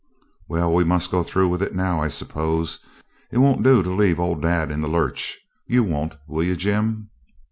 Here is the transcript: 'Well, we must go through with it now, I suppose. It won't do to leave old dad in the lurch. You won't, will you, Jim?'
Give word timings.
'Well, 0.49 0.73
we 0.73 0.83
must 0.83 1.11
go 1.11 1.21
through 1.21 1.49
with 1.49 1.61
it 1.61 1.75
now, 1.75 2.01
I 2.01 2.07
suppose. 2.07 2.79
It 3.31 3.37
won't 3.37 3.61
do 3.61 3.83
to 3.83 3.93
leave 3.93 4.19
old 4.19 4.41
dad 4.41 4.71
in 4.71 4.81
the 4.81 4.87
lurch. 4.89 5.37
You 5.67 5.83
won't, 5.83 6.15
will 6.27 6.43
you, 6.43 6.55
Jim?' 6.55 7.11